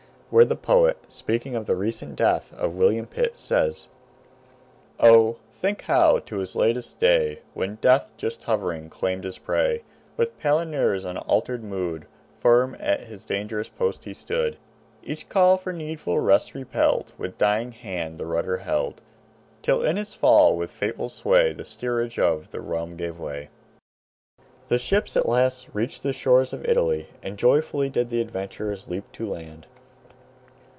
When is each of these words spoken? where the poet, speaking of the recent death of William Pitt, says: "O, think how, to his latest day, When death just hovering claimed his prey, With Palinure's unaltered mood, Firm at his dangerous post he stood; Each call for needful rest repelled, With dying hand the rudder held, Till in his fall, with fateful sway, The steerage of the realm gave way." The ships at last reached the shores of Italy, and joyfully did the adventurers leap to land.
where 0.33 0.45
the 0.45 0.55
poet, 0.55 0.97
speaking 1.09 1.57
of 1.57 1.65
the 1.65 1.75
recent 1.75 2.15
death 2.15 2.53
of 2.53 2.71
William 2.73 3.05
Pitt, 3.05 3.35
says: 3.37 3.89
"O, 4.97 5.35
think 5.51 5.81
how, 5.81 6.19
to 6.19 6.37
his 6.37 6.55
latest 6.55 7.01
day, 7.01 7.41
When 7.53 7.75
death 7.81 8.13
just 8.15 8.45
hovering 8.45 8.89
claimed 8.89 9.25
his 9.25 9.37
prey, 9.37 9.83
With 10.15 10.39
Palinure's 10.39 11.03
unaltered 11.03 11.65
mood, 11.65 12.05
Firm 12.37 12.77
at 12.79 13.01
his 13.01 13.25
dangerous 13.25 13.67
post 13.67 14.05
he 14.05 14.13
stood; 14.13 14.55
Each 15.03 15.27
call 15.27 15.57
for 15.57 15.73
needful 15.73 16.21
rest 16.21 16.53
repelled, 16.55 17.11
With 17.17 17.37
dying 17.37 17.73
hand 17.73 18.17
the 18.17 18.25
rudder 18.25 18.59
held, 18.59 19.01
Till 19.61 19.83
in 19.83 19.97
his 19.97 20.13
fall, 20.13 20.55
with 20.55 20.71
fateful 20.71 21.09
sway, 21.09 21.51
The 21.51 21.65
steerage 21.65 22.17
of 22.17 22.51
the 22.51 22.61
realm 22.61 22.95
gave 22.95 23.19
way." 23.19 23.49
The 24.69 24.79
ships 24.79 25.17
at 25.17 25.27
last 25.27 25.67
reached 25.73 26.03
the 26.03 26.13
shores 26.13 26.53
of 26.53 26.63
Italy, 26.63 27.09
and 27.21 27.35
joyfully 27.37 27.89
did 27.89 28.09
the 28.09 28.21
adventurers 28.21 28.87
leap 28.87 29.11
to 29.11 29.27
land. 29.27 29.67